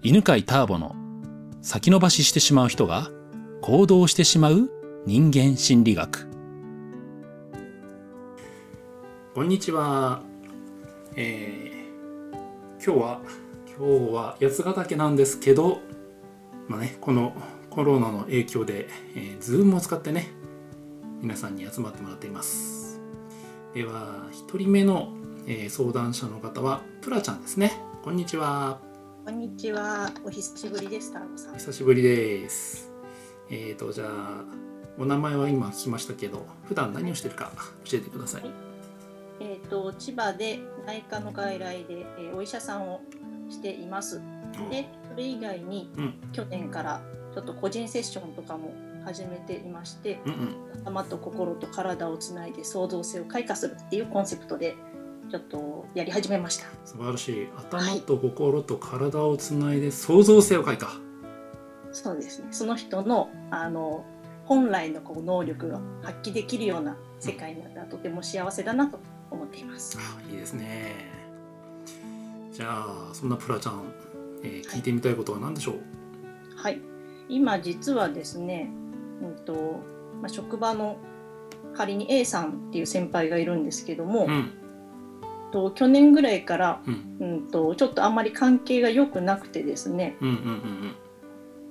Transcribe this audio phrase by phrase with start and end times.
[0.00, 0.94] 犬飼ターボの
[1.60, 3.10] 先延ばししてしまう人が
[3.62, 4.70] 行動してしまう
[5.06, 6.28] 人間心理学。
[9.34, 10.22] こんにちは、
[11.16, 13.20] えー、今日は
[13.76, 15.80] 今日は八ヶ岳なんですけど
[16.68, 17.32] まあねこの
[17.68, 20.28] コロナの影響で、えー、ズームを使ってね
[21.20, 23.00] 皆さんに集まってもらっています。
[23.74, 25.12] では1人目の、
[25.48, 27.72] えー、相談者の方はプラちゃんですね。
[28.04, 28.87] こんにちは。
[29.28, 30.10] こんにちは。
[30.24, 31.12] お久しぶりです。
[31.12, 31.54] タさん。
[31.58, 32.90] 久しぶりです。
[33.50, 34.42] えっ、ー、とじゃあ
[34.98, 37.52] お名前は今聞きましたけど、普段何をしてるか
[37.84, 38.40] 教えてください。
[38.44, 38.52] はい、
[39.40, 43.02] えっ、ー、と千葉で内科の外来で、えー、お医者さんを
[43.50, 44.22] しています。
[44.70, 47.02] で、それ以外に、うん、去年から
[47.34, 48.72] ちょっと個人セッションとかも
[49.04, 54.74] 始めていまして、うんうん、頭と心と体をつないで創造性を開花するっていうコンセプトで
[55.30, 56.66] ちょっとやり始めました。
[56.84, 57.48] 素晴らしい。
[57.56, 60.96] 頭と心と体をつないで創造性を書いた、はい、
[61.92, 62.48] そうですね。
[62.50, 64.04] その人のあの
[64.44, 67.80] 本来のこう能力が発揮できるような世界になった。
[67.80, 68.98] らとても幸せだなと
[69.30, 70.94] 思っています、あいいですね。
[72.52, 73.82] じゃあそんなプラちゃん、
[74.42, 75.76] えー、聞いてみたいことは何でしょう？
[76.56, 76.80] はい、
[77.28, 78.70] 今実はですね、
[79.22, 79.80] うんと
[80.20, 80.96] まあ、職場の
[81.74, 84.50] 仮に A さんっていう先輩がいるんですけども、うん
[85.50, 90.42] と去年ぐらいから、うん、うんとちょっとあんまり関係が良くなくてですね、うんうんうん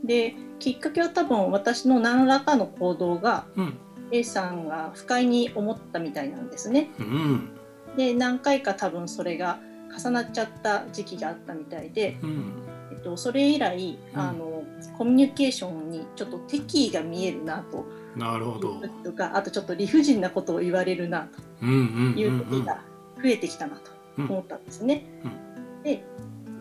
[0.00, 3.78] うん、できっかけは多分私の何らかの行動が、うん、
[4.12, 6.90] A さんが不快に思ったみたいなんですね。
[6.98, 7.50] うん、
[7.96, 9.58] で何回か多分それが
[9.98, 12.52] 重なっちゃった時期があったみたいで、うん、
[12.92, 14.62] えっと、それ以来、あの
[14.96, 17.84] コミュニケーションにちょっと敵意が見えるなと。
[18.16, 18.80] なるほど。
[19.04, 21.28] とかあとちょっと理不尽なことを言われるな
[21.60, 22.82] ということが
[23.22, 25.04] 増えてきたなと思ったんですね。
[25.24, 26.04] うん、で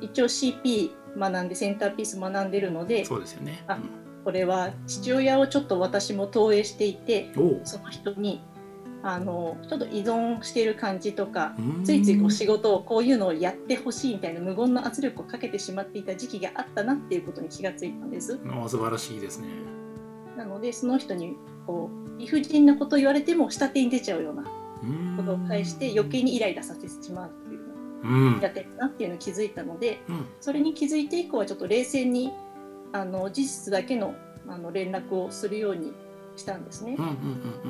[0.01, 3.77] 一応 CP 学んでセンターピース学んでるのでそうですよね、あ
[4.23, 7.31] これは父親をちょっと私も投影していて
[7.63, 8.41] その人に
[9.03, 18.39] あのちょっと依存している感じとかついついこう仕事をこういうのをやってほしいみたいな無言の圧力をかけてしまっていた時期があったなっていうことに気がついたんです。
[18.67, 19.47] 素晴らしいですね。
[20.37, 21.35] なのでその人に
[21.65, 24.43] こう理不尽なことを言われても下手に出ちゃうような
[25.37, 32.31] ことして余計にイライラさせてしまうっていうのをやってるなっていうのを気づいたので、うん、それに気づいて以降はちょっと冷静に
[32.93, 34.15] あの事実だけの
[34.47, 35.93] あの連絡をするように
[36.35, 36.97] したんですね。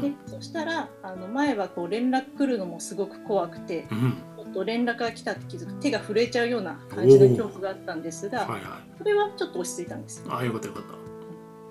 [0.02, 8.62] でそしたらあの前はこう連絡来るのもすごく怖くて、うん、ちょっと連絡が来たって気づく手が震えちゃうような感じの恐怖があったんですが、はいはい、
[8.98, 10.24] それはちょっと落ち着いたんです。
[10.30, 10.84] あよかったよかっ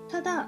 [0.09, 0.17] た。
[0.17, 0.47] ただ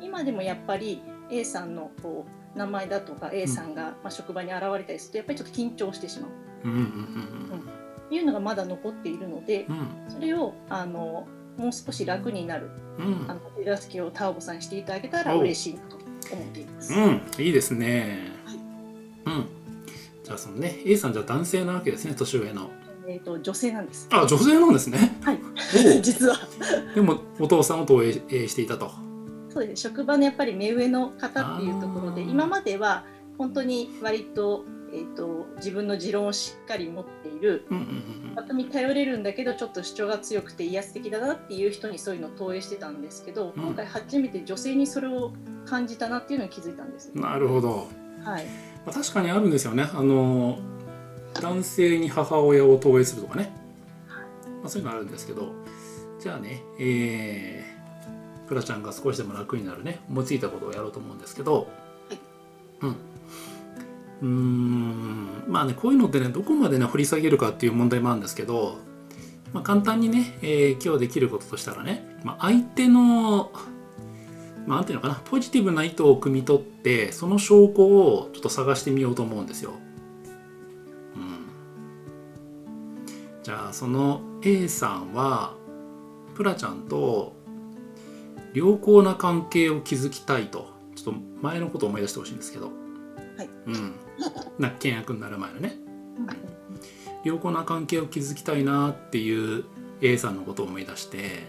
[0.00, 6.30] 今でもやっぱり A さんのこう名前だとか A さんが、まあ、職場に現れたりするとやっぱりちょっと緊張してしまう。
[8.06, 11.26] っていうのがまだ残っているので、うん、それをあの
[11.56, 15.96] もう少し楽になる、うん、あの手助けをターボさんしていただけたら嬉しいなと
[16.30, 16.92] 思っています。
[16.92, 18.30] うん、いいですね。
[18.44, 18.56] はい、
[19.36, 19.46] うん。
[20.22, 22.70] じゃあそのね A さんじゃ男性なわけですね年上の。
[23.08, 24.08] えっ、と女性なんです。
[24.12, 25.18] あ女性なんですね。
[25.22, 25.38] はい。
[26.02, 26.36] 実は。
[26.94, 28.12] でもお父さんを投影
[28.46, 28.90] していたと。
[29.52, 33.04] そうです職場のやっぱり目上の方っていうところで今までは
[33.36, 37.66] 本当に割と,、えーと、自分の持論をしっかり持っている
[38.34, 45.32] 後に頼れるんだけどちょっと主張が強くて威圧的だなっていう人にそういうのを投影してたんですけど、うん、今回初めて女性にそれを
[45.66, 47.88] 感じたなっていうのに気づいたんです、なるほど、
[48.24, 48.44] はい。
[48.86, 49.88] まあ、確かにあるんですよね。
[49.92, 50.58] あの
[51.34, 53.52] 男性に母親を投影するとかね、
[54.06, 54.24] はい。
[54.60, 55.52] まあ、そういうのあるんですけど。
[56.22, 57.71] じゃあねえー
[58.48, 60.00] クラちゃんが少しでも楽になるね。
[60.08, 61.68] 思いついたことをやろうと思うんですけど、
[62.08, 62.18] はい、
[62.82, 62.96] うん。
[64.22, 65.44] うん。
[65.48, 68.78] まあねこういうのってねどこまでね掘り下げるかっていう問題もあるんですけど、
[69.52, 73.50] まあ、簡単にね、えー、今日できることとしたらね、まあ、相手の
[74.66, 75.20] まあ、なんていうのかな。
[75.24, 79.72] ポジティブな意図を汲み取ってその証拠をちょっと探してみようと思うんですよ。
[81.16, 81.46] うん、
[83.42, 85.54] じゃあその A さんは
[86.34, 87.34] プラちゃんと
[88.52, 90.70] 良好な関係を築きたいと。
[90.94, 92.66] ちょっと前のことを思い出してほしいんですけど、
[93.36, 93.48] はい。
[93.66, 93.94] うん、
[94.58, 95.76] な契約になる前のね、
[97.24, 99.64] 良好な関係を築きたいなっていう
[100.00, 101.44] A さんのことを思い出して、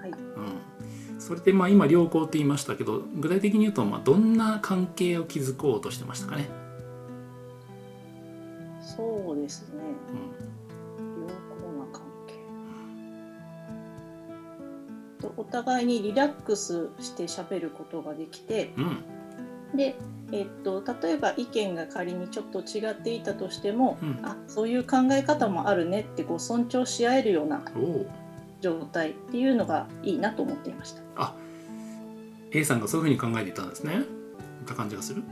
[0.00, 0.10] はい。
[0.10, 6.48] うん、それでまあ今良好って言いましたけど具体的に言うとまあどんな関係を築こうとしてましたかね。
[8.80, 9.82] そうですね、
[10.38, 10.53] うん
[15.36, 19.96] お互いにリラックスして喋ることができて、うん、で、
[20.32, 27.62] えっと、例えば意見が仮にちょっと違っていたとしても、うん、あそういう考え方もあるねってこう尊重し合えるような
[28.60, 31.02] 状態っていうのがいいなと思っていました。
[31.16, 31.34] あ
[32.52, 34.02] A さんがそういうふうに考えていたんですね。
[34.64, 35.22] た感じがする。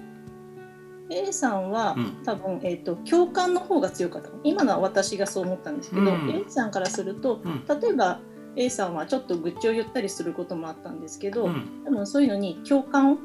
[1.11, 4.31] A さんは、うん、多分、えーと、共感の方が強かった。
[4.45, 8.21] 今のは私がそう思ったんですけど、うん、A さんからすると、うん、例えば
[8.57, 13.19] A さんはちょっと愚痴を言ったりすることもあったんですけど、うん、多分そういうのに共感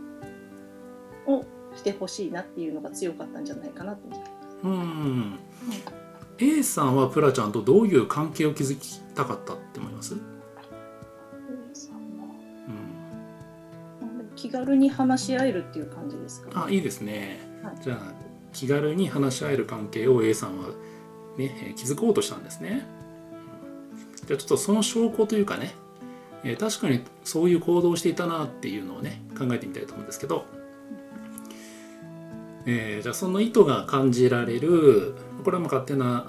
[1.26, 1.44] を
[1.76, 4.32] してほしいなっていうのが強かったんじゃないかなと思って。
[4.64, 5.40] うん。
[6.40, 10.18] A さんはプラちゃんとどういう関係を築きたかったって思います ?A
[11.74, 12.00] さんは、
[12.70, 18.14] うん、気軽に話し合えるっていう感じですか、ね、あいいですね、はい、じゃあ
[18.54, 20.70] 気軽に話し合える関係を A さんは、
[21.38, 22.97] ね、築こうとしたんですね、うん、
[24.28, 25.74] じゃあちょっとその証拠というかね、
[26.44, 30.46] えー、確かにそういう行動をしていたなっていうのをね考えてみたいと思うんですけど
[32.70, 35.16] えー、じゃあその意図が感じられる
[35.46, 36.28] これはもう勝手な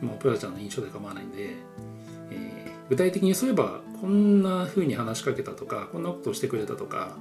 [0.00, 1.56] もうプラちゃんの印象で構わないんで、
[2.30, 7.16] えー、具体的にそういえばこんな風に話しかけたとかこんなことをしてくれたとか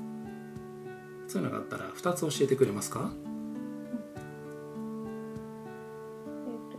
[1.28, 3.10] そういうのがあったら2つ教えてくれますか、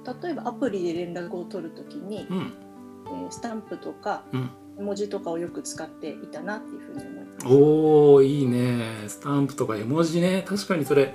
[0.05, 2.53] え例えばアプリで連絡を取るときに、うん、
[3.07, 4.51] えー、スタンプとか、うん。
[4.79, 7.47] 文字とかをよく使っていたなっていうふうに思います。
[7.47, 9.05] おおいいね。
[9.07, 10.43] スタンプとか絵文字ね。
[10.47, 11.15] 確かにそれ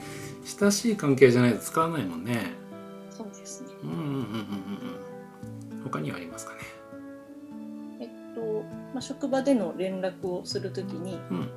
[0.60, 2.54] 親しい関係じゃないと使わないもんね。
[3.10, 3.70] そうですね。
[3.84, 6.60] うんうんうんうんうん他にはありますかね？
[8.00, 8.64] えっと、
[8.94, 11.50] まあ、職場での連絡をするときに、うん、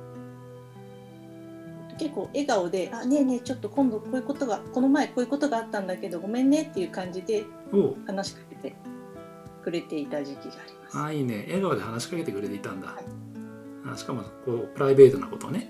[1.99, 7.43] 結構笑顔で「あねえねえちょっと今度こういうことがこの前こういうことがあったんだけどごめんね」っていう感じで
[8.07, 8.75] 話しかけて
[9.63, 10.97] くれていた時期があります。
[10.97, 11.45] あいいね。
[11.47, 13.05] 笑顔で話しかけてくれていたんだ、はい、
[13.93, 15.69] あしかもこうプライベートなことをね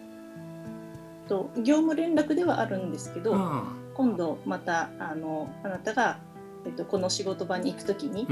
[1.27, 3.33] と業務連絡ではあるんですけど、
[3.93, 6.19] 今度またあのあなたが、
[6.65, 8.27] えっと、この仕事場に行く時に、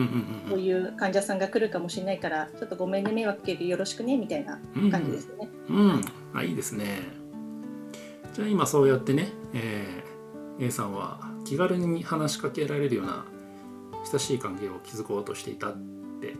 [0.49, 4.59] こういう患者さんが来るかもしれないからちょっとごめんね迷惑かけるよろしくねみたいな
[4.91, 5.49] 感じですね。
[5.69, 6.01] うん、うん、
[6.33, 7.03] あいいですね。
[8.33, 13.25] じゃあ今そうやってね、えー、A さんは気軽に話しかけられるような
[14.05, 15.77] 親しい関係を築こうとしていたっ
[16.21, 16.35] て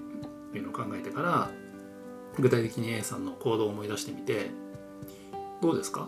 [0.57, 1.50] いうのを考えてから
[2.38, 4.51] 具体的に A さんの行動を思い出してみて
[5.61, 6.07] どうですか？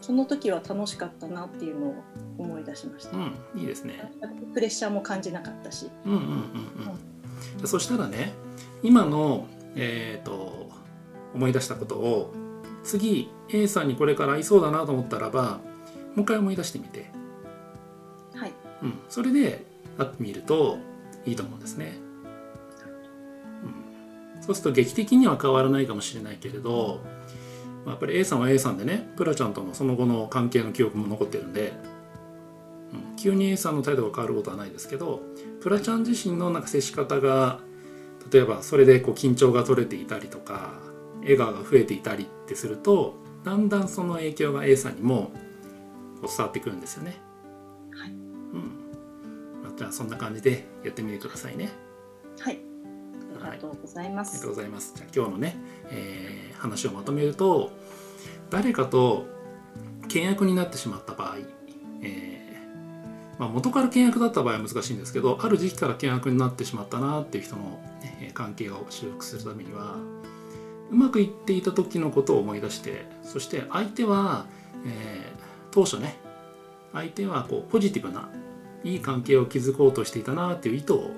[0.00, 1.94] その時は楽しかったなっていうのを
[2.38, 3.16] 思い出しました。
[3.16, 4.10] うん、いいですね。
[4.54, 5.90] プレッシャーも感じなかったし。
[6.06, 6.34] うんうんうんうん。
[7.60, 8.32] うん、そしたらね、
[8.82, 9.46] 今の
[9.76, 10.70] えっ、ー、と
[11.34, 12.32] 思い出したことを
[12.82, 15.60] 次 A さんにこれから合いそうだなと思ったらば、
[16.14, 17.10] もう一回思い出してみて。
[18.80, 18.90] はい。
[18.90, 19.64] うん、それで
[19.98, 20.78] 会ってみると
[21.26, 21.98] いいと思うんですね。
[24.36, 27.00] うん、そうすると劇的には変わらないかもしれないけれど。
[27.86, 31.72] やっぱり A さんは A さんでねプラちゃんとのその後の関係の記憶も残ってるんで、
[32.92, 35.22] うん、急に A さんの態度が変わることはないですけど
[35.62, 37.60] プラちゃん自身のなんか接し方が
[38.30, 40.74] 例えばそれでこう緊張が取れていたりとか
[41.22, 45.32] 笑顔が増えていたりってするとだんだんその影響が A さんにも
[46.22, 47.16] 伝わってくるんですよね。
[47.92, 48.29] はい。
[49.80, 51.70] じゃあそんな感じでやってみてくださいね。
[52.38, 52.58] はい。
[53.42, 54.32] ありがとうございます。
[54.32, 54.92] ありがとうございます。
[54.94, 55.56] じゃあ今日のね、
[55.86, 57.70] えー、話をまとめると
[58.50, 59.24] 誰かと
[60.08, 61.36] 契約になってしまった場合、
[62.02, 69.96] えーまあ、元から契約だった場合は難しいんですけどある時期から契約になってしまったなっていう人の、ね、関係を修復するためには
[70.90, 74.44] うまくいっていた時のことを思い出してそして相手は、
[74.84, 76.18] えー、当初ね
[76.92, 78.28] 相手はこうポジティブな
[78.84, 81.10] いい関係を築こうとしていたなっていう意図を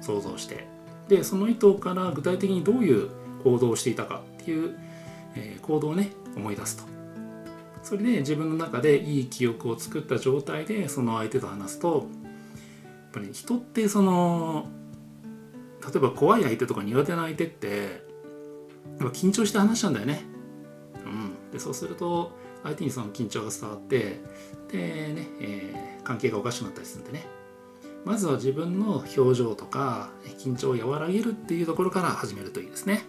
[0.00, 0.66] 想像して。
[1.08, 3.10] でその意図から具体的にどういう
[3.42, 4.76] 行動をしていたかっていう、
[5.34, 6.84] えー、行動をね思い出すと。
[7.82, 12.06] それで自分の中でいい記憶を作った状態でその相手と話すと
[12.84, 14.68] やっぱり人ってその
[15.82, 17.88] 例えば怖い相手とか苦手な相手ってやっ
[18.98, 20.22] ぱ緊張して話しちゃうんだよね。
[21.04, 22.30] うん、でそうすると
[22.62, 24.20] 相手にその緊張が伝わって
[24.72, 27.26] でね、えー、関係がおかしくなったりするんでね
[28.04, 33.04] まずは自分の表情とか緊張を和らげるっていうところから始めるといいですね。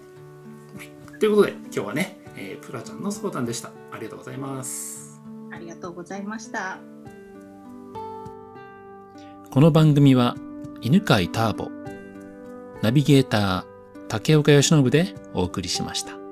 [0.78, 3.72] はい、ということで今日はね、えー、プラちゃんの相談でした。
[3.92, 5.20] ありがとうございます。
[5.52, 6.78] ありがとうございました。
[9.50, 10.36] この番組は
[10.82, 11.72] 犬飼ターボ、
[12.82, 16.23] ナビゲーター竹岡由伸でお送りしました。